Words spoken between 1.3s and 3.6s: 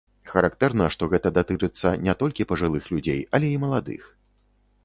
датычыцца не толькі пажылых людзей, але